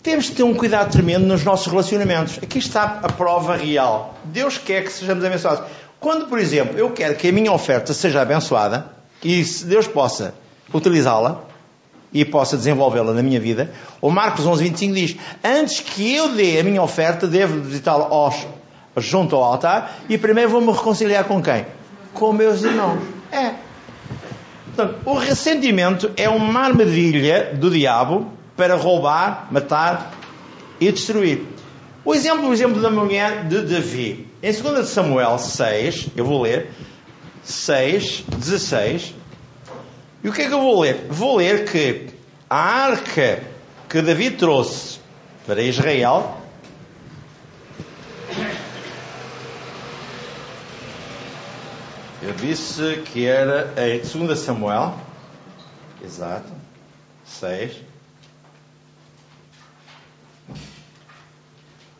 [0.00, 2.38] Temos de ter um cuidado tremendo nos nossos relacionamentos.
[2.40, 4.16] Aqui está a prova real.
[4.24, 5.64] Deus quer que sejamos abençoados.
[6.00, 8.86] Quando, por exemplo, eu quero que a minha oferta seja abençoada
[9.22, 10.34] e se Deus possa
[10.72, 11.42] utilizá-la
[12.12, 16.58] e possa desenvolvê-la na minha vida, o Marcos 11, 25 diz: Antes que eu dê
[16.58, 17.60] a minha oferta, devo
[18.10, 18.46] aos-
[18.96, 21.66] junto ao altar e primeiro vou-me reconciliar com quem?
[22.14, 23.00] Com meus irmãos.
[23.30, 23.52] É.
[24.74, 30.12] Portanto, o ressentimento é uma armadilha do diabo para roubar, matar
[30.80, 31.42] e destruir.
[32.04, 34.29] O exemplo, o exemplo da mulher de Davi.
[34.42, 36.70] Em 2 Samuel 6, eu vou ler,
[37.42, 39.14] 6, 16.
[40.22, 41.06] E o que é que eu vou ler?
[41.08, 42.08] Vou ler que
[42.48, 43.42] a arca
[43.88, 44.98] que Davi trouxe
[45.46, 46.40] para Israel
[52.22, 54.94] Eu disse que era em 2 Samuel,
[56.04, 56.52] exato,
[57.24, 57.89] 6.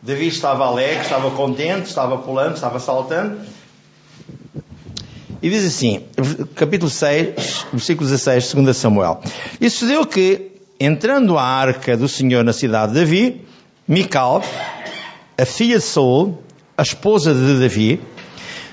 [0.03, 3.37] Davi estava alegre, estava contente, estava pulando, estava saltando.
[5.39, 6.03] E diz assim,
[6.55, 9.21] capítulo 6, versículo 16, 2 Samuel.
[9.59, 13.45] E sucedeu que, entrando a arca do Senhor na cidade de Davi,
[13.87, 14.43] Mical,
[15.37, 16.41] a filha de Saul,
[16.75, 18.01] a esposa de Davi,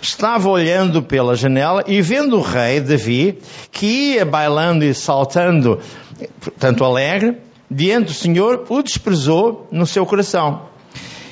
[0.00, 3.38] estava olhando pela janela e vendo o rei Davi,
[3.70, 5.78] que ia bailando e saltando,
[6.58, 7.36] tanto alegre,
[7.70, 10.77] diante do Senhor, o desprezou no seu coração.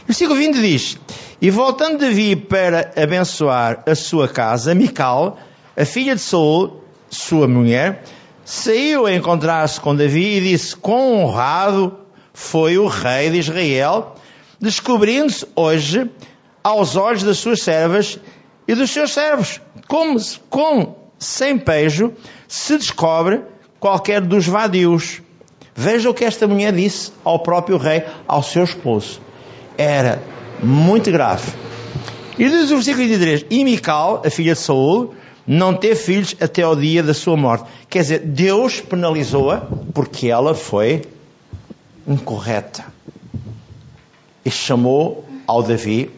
[0.06, 0.98] Versículo 20 diz:
[1.40, 5.36] E voltando Davi para abençoar a sua casa, Mical,
[5.76, 8.04] a filha de Saul, sua mulher,
[8.44, 11.98] saiu a encontrar-se com Davi e disse: Quão honrado
[12.32, 14.14] foi o rei de Israel,
[14.60, 16.08] descobrindo-se hoje
[16.62, 18.20] aos olhos das suas servas
[18.68, 19.60] e dos seus servos.
[19.88, 22.12] Como, com sem pejo
[22.46, 23.42] se descobre
[23.80, 25.20] qualquer dos vadios.
[25.74, 29.25] Veja o que esta mulher disse ao próprio rei, ao seu esposo.
[29.76, 30.22] Era
[30.62, 31.52] muito grave.
[32.38, 35.14] E diz o versículo 23, e Mical, a filha de Saul,
[35.46, 37.64] não teve filhos até ao dia da sua morte.
[37.88, 39.62] Quer dizer, Deus penalizou-a
[39.94, 41.02] porque ela foi
[42.06, 42.84] incorreta.
[44.44, 46.10] E chamou ao Davi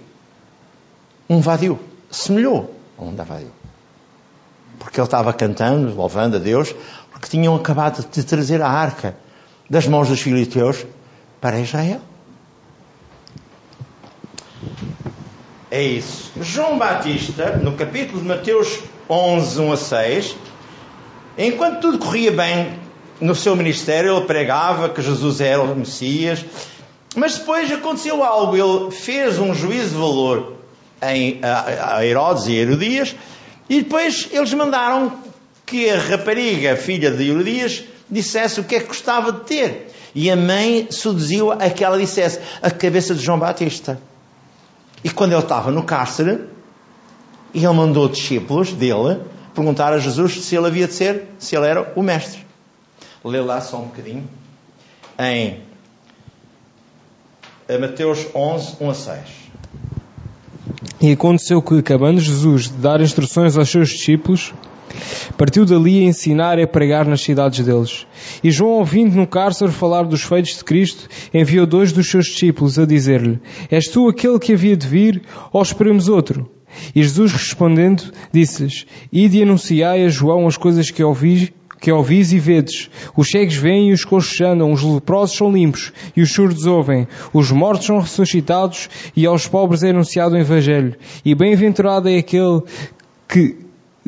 [1.29, 1.79] um vadio.
[2.11, 3.53] Semelhou a um vadio.
[4.79, 6.75] Porque ele estava cantando, louvando a Deus,
[7.11, 9.17] porque tinham acabado de trazer a arca
[9.69, 10.87] das mãos dos filisteus
[11.41, 12.01] para Israel.
[15.71, 16.33] É isso.
[16.41, 20.37] João Batista, no capítulo de Mateus 11, 1 a 6,
[21.37, 22.79] enquanto tudo corria bem
[23.21, 26.45] no seu ministério, ele pregava que Jesus era o Messias,
[27.15, 28.57] mas depois aconteceu algo.
[28.57, 30.55] Ele fez um juízo de valor
[31.03, 33.15] em, a, Herodes e Herodias,
[33.69, 35.13] e depois eles mandaram
[35.67, 39.93] que a rapariga, filha de Herodias, dissesse o que é que gostava de ter.
[40.15, 44.01] E a mãe seduziu a que ela dissesse a cabeça de João Batista.
[45.03, 46.45] E quando ele estava no cárcere,
[47.55, 49.21] ele mandou discípulos dele
[49.55, 52.47] perguntar a Jesus se ele havia de ser, se ele era o mestre.
[53.25, 54.29] Lê lá só um bocadinho.
[55.19, 55.63] Em
[57.81, 59.21] Mateus 11, 1 a 6.
[61.01, 64.53] E aconteceu que, acabando Jesus de dar instruções aos seus discípulos,
[65.37, 68.07] partiu dali a ensinar e a pregar nas cidades deles.
[68.43, 72.79] E João, ouvindo no cárcere falar dos feitos de Cristo, enviou dois dos seus discípulos
[72.79, 76.49] a dizer-lhe: És tu aquele que havia de vir, ou esperemos outro?
[76.95, 82.33] E Jesus respondendo, disse-lhes: Ide e anunciai a João as coisas que ouvi que ouvis
[82.33, 82.91] e vedes.
[83.17, 87.07] Os cegos veem e os coxos andam, os leprosos são limpos e os surdos ouvem.
[87.33, 90.97] Os mortos são ressuscitados e aos pobres é anunciado o Evangelho.
[91.25, 92.63] E bem-aventurado é aquele
[93.29, 93.57] que,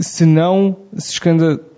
[0.00, 1.20] se não se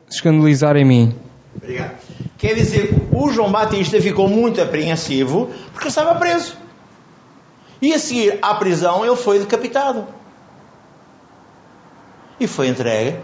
[0.08, 1.14] escandalizar em mim.
[1.56, 1.96] Obrigado.
[2.38, 6.56] Quer dizer, o João Batista ficou muito apreensivo porque estava preso.
[7.80, 10.06] E a seguir à prisão ele foi decapitado.
[12.38, 13.18] E foi entregue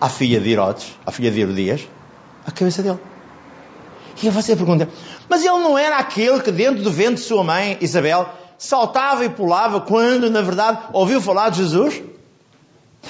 [0.00, 1.88] à filha de Herodes, à filha de Herodias,
[2.46, 2.98] a cabeça dele.
[4.22, 4.88] E você pergunta,
[5.28, 9.28] mas ele não era aquele que dentro do ventre de sua mãe, Isabel, saltava e
[9.28, 12.02] pulava quando, na verdade, ouviu falar de Jesus?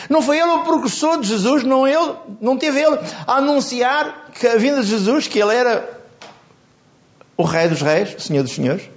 [0.09, 4.47] Não foi ele o precursor de Jesus, não, ele, não teve ele a anunciar que
[4.47, 6.01] a vinda de Jesus, que ele era
[7.37, 8.89] o Rei dos Reis, o Senhor dos Senhores?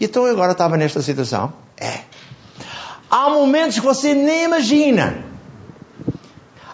[0.00, 1.52] E então agora estava nesta situação?
[1.76, 2.00] É.
[3.10, 5.32] Há momentos que você nem imagina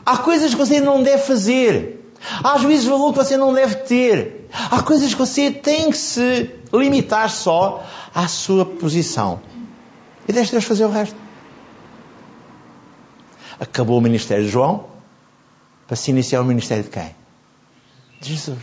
[0.08, 2.14] Há coisas que você não deve fazer.
[2.42, 4.48] Há juízes de valor que você não deve ter.
[4.70, 9.38] Há coisas que você tem que se limitar só à sua posição.
[10.26, 11.14] E deixe Deus fazer o resto.
[13.60, 14.86] Acabou o ministério de João
[15.86, 17.14] para se iniciar o ministério de quem?
[18.20, 18.58] De Jesus.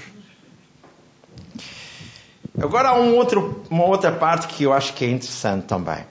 [2.62, 6.05] Agora há um outro, uma outra parte que eu acho que é interessante também.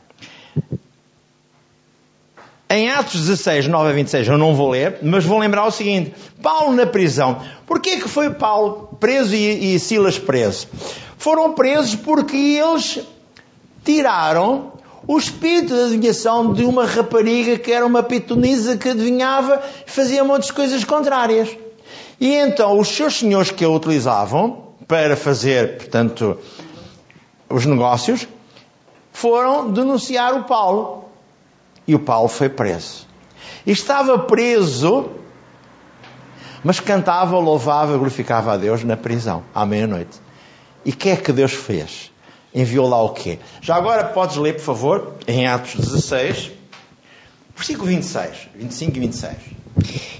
[2.68, 6.12] Em Atos 16, 9 a 26, eu não vou ler, mas vou lembrar o seguinte:
[6.42, 7.40] Paulo na prisão.
[7.66, 10.68] Porquê que foi Paulo preso e, e Silas preso?
[11.16, 13.00] Foram presos porque eles
[13.84, 14.72] tiraram
[15.06, 20.24] o espírito de adivinhação de uma rapariga que era uma pitonisa que adivinhava e fazia
[20.24, 21.56] muitas coisas contrárias.
[22.20, 26.38] E então os seus senhores que a utilizavam para fazer, portanto,
[27.48, 28.26] os negócios,
[29.12, 31.04] foram denunciar o Paulo.
[31.86, 33.06] E o Paulo foi preso.
[33.66, 35.10] E estava preso,
[36.62, 40.18] mas cantava, louvava, glorificava a Deus na prisão, à meia-noite.
[40.84, 42.10] E o que é que Deus fez?
[42.54, 43.38] Enviou lá o quê?
[43.60, 46.52] Já agora podes ler, por favor, em Atos 16,
[47.56, 49.36] versículo 26, 25 e 26.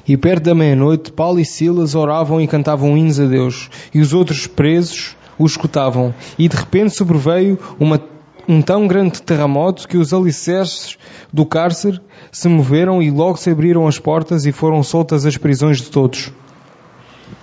[0.06, 4.12] E perto da meia-noite, Paulo e Silas oravam e cantavam hinos a Deus, e os
[4.12, 6.14] outros presos os escutavam.
[6.38, 7.98] E de repente sobreveio uma
[8.46, 10.98] um tão grande terremoto que os alicerces
[11.32, 11.98] do cárcere
[12.30, 16.30] se moveram e logo se abriram as portas e foram soltas as prisões de todos.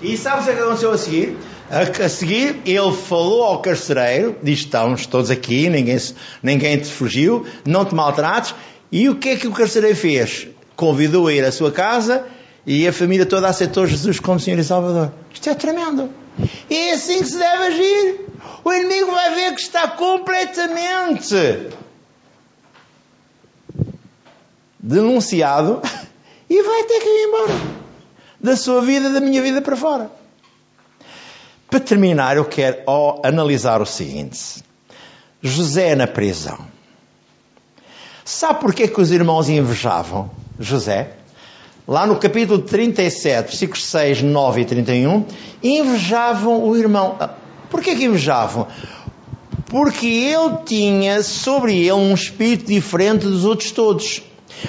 [0.02, 1.38] E sabe o que aconteceu a seguir?
[1.70, 5.98] A, seguir, ele falou ao carcereiro, diz: Estamos todos aqui, ninguém,
[6.42, 8.56] ninguém te fugiu, não te maltrates.
[8.92, 10.48] E o que é que o carcereiro fez?
[10.76, 12.26] Convidou a ir à sua casa
[12.66, 15.14] e a família toda aceitou Jesus como Senhor e Salvador.
[15.32, 16.10] Isto é tremendo.
[16.70, 18.26] E é assim que se deve agir.
[18.64, 21.70] O inimigo vai ver que está completamente
[24.80, 25.82] denunciado
[26.50, 27.81] e vai ter que ir embora
[28.42, 30.12] da sua vida, da minha vida para fora.
[31.70, 32.78] Para terminar, eu quero
[33.24, 34.64] analisar o seguinte:
[35.42, 36.60] José na prisão.
[38.26, 40.30] Sabe porquê que os irmãos invejavam
[40.60, 41.14] José?
[41.88, 45.26] Lá no capítulo 37, versículos 6, 9 e 31,
[45.64, 47.18] invejavam o irmão.
[47.20, 47.32] Ah,
[47.72, 48.68] Porquê que invejavam?
[49.68, 54.22] Porque ele tinha sobre ele um espírito diferente dos outros todos.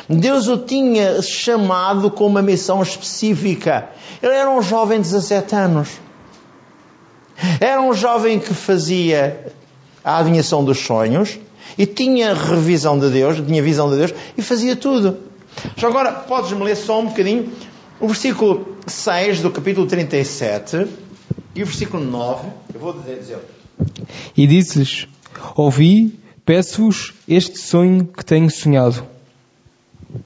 [0.08, 3.88] Deus o tinha chamado com uma missão específica.
[4.22, 5.88] Ele era um jovem de 17 anos.
[7.60, 9.52] Era um jovem que fazia
[10.04, 11.38] a adivinhação dos sonhos
[11.76, 15.18] e tinha revisão de Deus, tinha visão de Deus e fazia tudo.
[15.76, 17.52] Já agora, podes-me ler só um bocadinho
[18.00, 20.86] o versículo 6 do capítulo 37
[21.54, 22.48] e o versículo 9.
[22.74, 23.38] Eu vou dizer.
[24.36, 25.06] E disse-lhes:
[25.56, 29.11] Ouvi, peço-vos este sonho que tenho sonhado.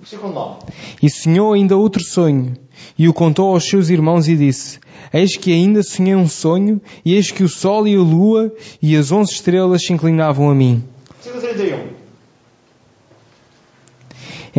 [0.01, 0.59] Versículo 9.
[1.03, 2.55] E sonhou ainda outro sonho,
[2.99, 4.79] e o contou aos seus irmãos e disse:
[5.13, 8.97] Eis que ainda sonhei um sonho, e eis que o sol e a lua e
[8.97, 10.83] as onze estrelas se inclinavam a mim.
[11.23, 12.07] Versículo 31.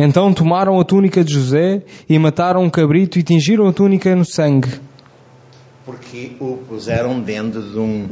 [0.00, 4.24] Então tomaram a túnica de José e mataram um cabrito e tingiram a túnica no
[4.24, 4.80] sangue.
[5.84, 8.06] Porque o puseram dentro de um.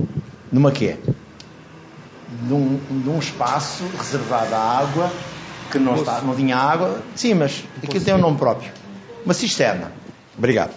[0.50, 0.96] de uma quê?
[2.42, 5.12] De um, de um espaço reservado à água,
[5.70, 7.02] que não, está, não tinha água.
[7.14, 8.70] Sim, mas aquilo tem um nome próprio.
[9.24, 9.92] Uma cisterna.
[10.36, 10.72] Obrigado.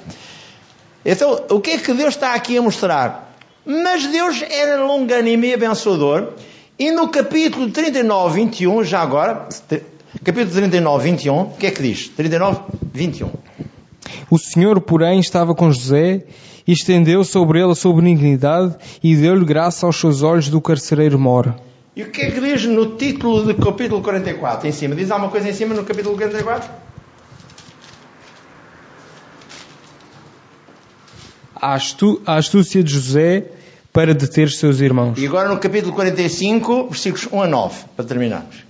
[1.06, 3.36] Então, o que é que Deus está aqui a mostrar?
[3.66, 6.34] Mas Deus era longânime e abençoador,
[6.78, 9.48] e no capítulo 39, 21, já agora,
[10.24, 12.08] capítulo 39, 21, o que é que diz?
[12.10, 12.62] 39,
[12.94, 13.30] 21.
[14.32, 16.24] O Senhor, porém, estava com José
[16.66, 21.20] e estendeu sobre ele a sua benignidade e deu-lhe graça aos seus olhos do carcereiro
[21.20, 21.54] mor.
[22.00, 24.96] E o que é que diz no título do capítulo 44 em cima?
[24.96, 26.72] Diz alguma coisa em cima no capítulo 44?
[31.54, 33.48] A, astu a astúcia de José
[33.92, 35.20] para deter os seus irmãos.
[35.20, 38.64] E agora no capítulo 45, versículos 1 a 9, para terminarmos.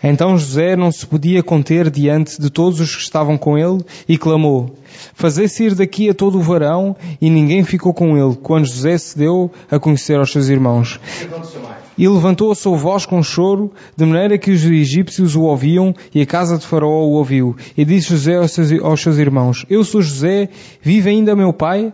[0.00, 4.16] Então José não se podia conter diante de todos os que estavam com ele e
[4.16, 4.78] clamou:
[5.12, 9.18] Fazei-se ir daqui a todo o varão, e ninguém ficou com ele, quando José se
[9.18, 10.94] deu a conhecer aos seus irmãos.
[10.94, 11.79] O que aconteceu mais?
[11.98, 16.22] E levantou a sua voz com choro, de maneira que os egípcios o ouviam e
[16.22, 17.56] a casa de Faraó o ouviu.
[17.76, 20.48] E disse José aos seus, aos seus irmãos: Eu sou José,
[20.80, 21.92] vive ainda meu pai?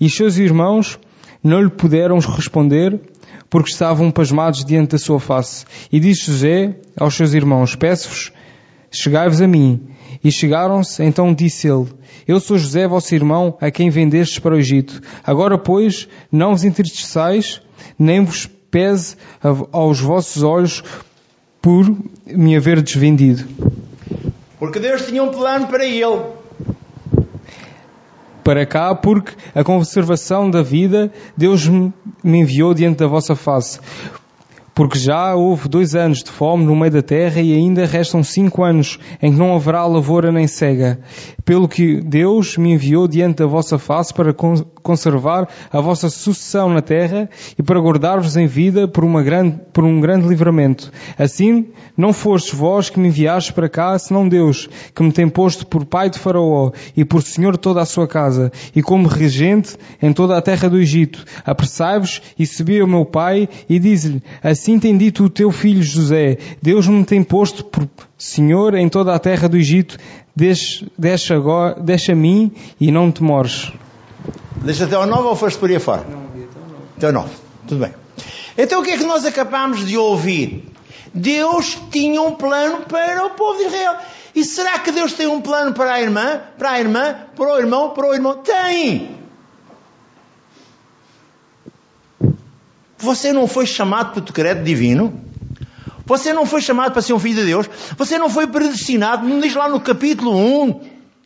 [0.00, 0.98] E os seus irmãos
[1.42, 3.00] não lhe puderam responder,
[3.50, 5.64] porque estavam pasmados diante da sua face.
[5.90, 8.32] E disse José aos seus irmãos: Peço-vos,
[8.90, 9.80] chegai-vos a mim.
[10.22, 11.86] E chegaram-se, então disse ele:
[12.26, 15.00] Eu sou José, vosso irmão, a quem vendestes para o Egito.
[15.24, 17.60] Agora, pois, não vos entristeçais,
[17.98, 19.16] nem vos pese
[19.72, 20.84] aos vossos olhos
[21.60, 21.86] por
[22.26, 23.46] me haver desvendido.
[24.58, 26.38] Porque Deus tinha um plano para ele.
[28.42, 31.92] Para cá, porque a conservação da vida Deus me
[32.24, 33.78] enviou diante da vossa face.
[34.78, 38.62] Porque já houve dois anos de fome no meio da terra e ainda restam cinco
[38.62, 41.00] anos em que não haverá lavoura nem cega.
[41.44, 46.80] Pelo que Deus me enviou diante da vossa face para conservar a vossa sucessão na
[46.80, 50.92] terra e para guardar-vos em vida por, grande, por um grande livramento.
[51.18, 55.66] Assim, não fostes vós que me enviastes para cá, senão Deus, que me tem posto
[55.66, 59.76] por pai de Faraó e por senhor de toda a sua casa e como regente
[60.00, 61.24] em toda a terra do Egito.
[61.44, 66.36] Apressai-vos e subi ao meu pai e diz-lhe, assim tem dito o teu filho José,
[66.60, 67.88] Deus me tem posto por
[68.18, 69.96] senhor em toda a terra do Egito,
[70.34, 72.50] deixa, deixa, agora, deixa a mim
[72.80, 73.70] e não te mores.
[74.56, 76.04] Deixa até ao 9 ou foste por aí fora?
[76.96, 77.28] Até ao 9.
[77.68, 77.94] Tudo bem.
[78.56, 80.64] Então o que é que nós acabamos de ouvir?
[81.14, 83.96] Deus tinha um plano para o povo de Israel.
[84.34, 86.40] E será que Deus tem um plano para a irmã?
[86.58, 87.16] Para a irmã?
[87.36, 87.90] Para o irmão?
[87.90, 88.38] Para o irmão?
[88.38, 89.17] Tem!
[93.08, 95.18] Você não foi chamado para o decreto divino?
[96.04, 97.66] Você não foi chamado para ser um filho de Deus?
[97.96, 99.26] Você não foi predestinado?
[99.26, 100.80] Não diz lá no capítulo 1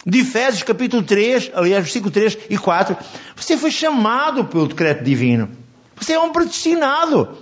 [0.06, 2.96] de Efésios, capítulo 3, aliás, versículo 3 e 4.
[3.34, 5.50] Você foi chamado pelo decreto divino.
[5.96, 7.36] Você é um predestinado.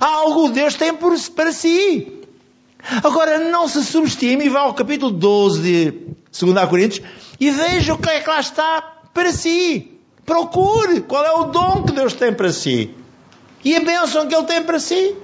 [0.00, 2.12] Algo Deus tem por, para si.
[3.02, 5.90] Agora, não se subestime e vá ao capítulo 12 de
[6.30, 7.04] 2 Coríntios
[7.40, 9.98] e veja o que é que lá está para si.
[10.24, 12.94] Procure qual é o dom que Deus tem para si.
[13.64, 15.16] E a bênção que Ele tem para si.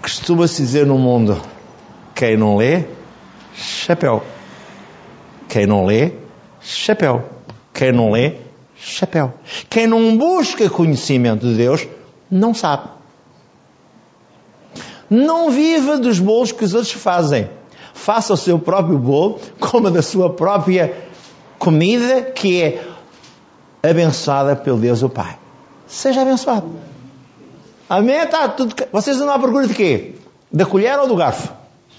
[0.00, 1.40] Costuma-se dizer no mundo:
[2.14, 2.84] quem não lê,
[3.54, 4.22] chapéu.
[5.48, 6.12] Quem não lê,
[6.60, 7.24] chapéu.
[7.74, 8.36] Quem não lê,
[8.76, 9.34] chapéu.
[9.68, 11.86] Quem não busca conhecimento de Deus,
[12.30, 12.88] não sabe.
[15.10, 17.48] Não viva dos bolos que os outros fazem.
[17.94, 20.94] Faça o seu próprio bolo, coma da sua própria
[21.58, 22.84] comida, que é
[23.82, 25.38] abençoada pelo Deus o Pai.
[25.86, 26.68] Seja abençoado.
[27.88, 28.16] Amém?
[28.16, 28.74] Está tudo.
[28.92, 30.14] Vocês andam à procura de quê?
[30.52, 31.52] Da colher ou do garfo?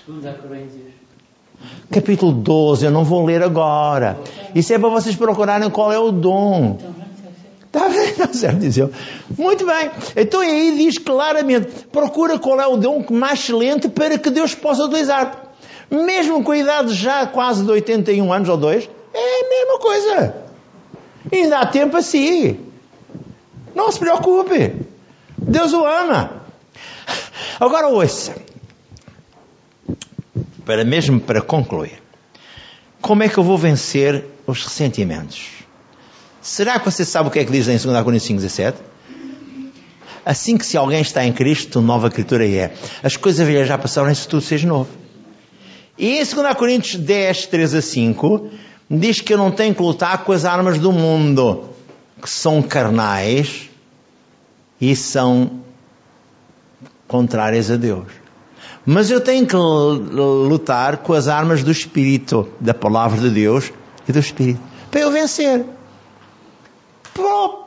[0.06, 0.90] Segunda Coríntios.
[1.92, 4.20] Capítulo 12, eu não vou ler agora.
[4.54, 6.78] Isso é para vocês procurarem qual é o dom.
[7.66, 8.78] Está bem, está certo, diz.
[9.38, 9.92] Muito bem.
[10.16, 14.84] Então aí diz claramente: procura qual é o dom mais excelente para que Deus possa
[14.84, 15.50] utilizar.
[15.90, 20.49] Mesmo com a idade já quase de 81 anos ou dois, é a mesma coisa.
[21.32, 22.60] Ainda há tempo assim.
[23.76, 24.76] Não se preocupe.
[25.38, 26.44] Deus o ama.
[27.60, 28.36] Agora ouça.
[30.66, 32.02] Para mesmo para concluir.
[33.02, 35.48] Como é que eu vou vencer os ressentimentos?
[36.42, 38.78] Será que você sabe o que é que diz em 2 Coríntios 5, 17?
[40.26, 42.74] Assim que se alguém está em Cristo, nova criatura é.
[43.02, 44.90] As coisas velhas já passaram, isso tudo seja novo.
[45.98, 48.50] E em 2 Coríntios 10, 3 a 5,
[48.90, 51.70] diz que eu não tenho que lutar com as armas do mundo,
[52.22, 53.70] que são carnais
[54.82, 55.62] e são
[57.08, 58.08] contrárias a Deus.
[58.86, 63.72] Mas eu tenho que lutar com as armas do Espírito, da palavra de Deus
[64.08, 65.66] e do Espírito, para eu vencer.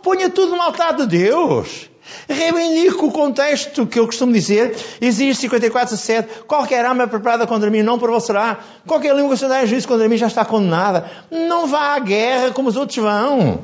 [0.03, 1.89] Ponha tudo no altar de Deus.
[2.29, 4.77] Reivindico o contexto que eu costumo dizer.
[5.01, 6.43] Exige 54, 7.
[6.47, 8.59] Qualquer arma preparada contra mim não prevalecerá.
[8.87, 11.11] Qualquer língua que se der juízo contra mim já está condenada.
[11.31, 13.61] Não vá à guerra como os outros vão.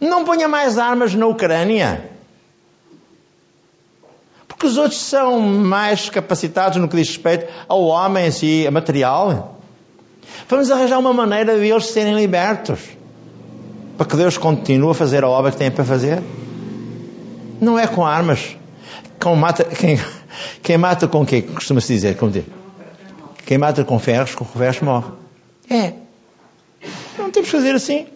[0.00, 2.10] Não ponha mais armas na Ucrânia.
[4.48, 8.70] Porque os outros são mais capacitados no que diz respeito ao homem em si, a
[8.70, 9.58] material.
[10.48, 12.99] Vamos arranjar uma maneira de eles serem libertos
[14.00, 16.22] para que Deus continue a fazer a obra que tem para fazer?
[17.60, 18.56] Não é com armas.
[19.22, 20.00] Com mata, quem,
[20.62, 21.42] quem mata com o quê?
[21.42, 22.16] Costuma-se dizer.
[22.16, 22.46] Como dizer?
[23.44, 25.10] Quem mata com ferros, com ferros morre.
[25.68, 25.92] É.
[27.18, 28.06] Não temos que fazer assim.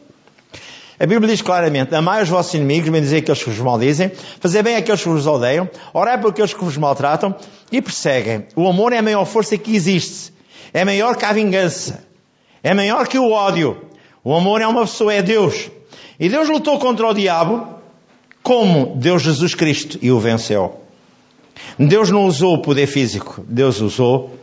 [0.98, 4.10] A Bíblia diz claramente: Amai os vossos inimigos, bendizei aqueles que vos maldizem,
[4.40, 7.36] fazer bem aqueles que vos odeiam, orai por aqueles que vos maltratam
[7.70, 8.46] e perseguem.
[8.56, 10.32] O amor é a maior força que existe.
[10.72, 12.02] É maior que a vingança.
[12.62, 13.92] É maior que o ódio.
[14.24, 15.70] O amor é uma pessoa, é Deus.
[16.18, 17.68] E Deus lutou contra o diabo
[18.42, 20.80] como Deus Jesus Cristo e o venceu.
[21.78, 24.38] Deus não usou o poder físico, Deus usou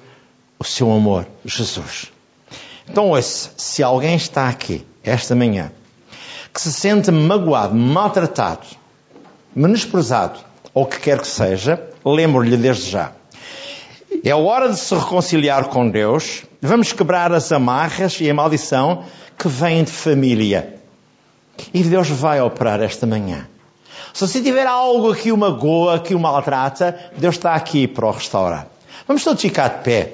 [0.59, 2.11] o seu amor, Jesus.
[2.87, 5.71] Então, ouça, se alguém está aqui, esta manhã,
[6.53, 8.67] que se sente magoado, maltratado,
[9.55, 10.39] menosprezado,
[10.73, 13.13] ou o que quer que seja, lembro-lhe desde já.
[14.23, 19.05] É hora de se reconciliar com Deus, vamos quebrar as amarras e a maldição
[19.41, 20.75] que vem de família.
[21.73, 23.47] E Deus vai operar esta manhã.
[24.13, 28.67] Se tiver algo que o magoa, que o maltrata, Deus está aqui para o restaurar.
[29.07, 30.13] Vamos todos ficar de pé.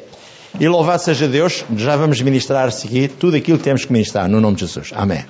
[0.60, 4.30] E louvado seja Deus, já vamos ministrar a seguir tudo aquilo que temos que ministrar,
[4.30, 4.92] no nome de Jesus.
[4.96, 5.26] Amém.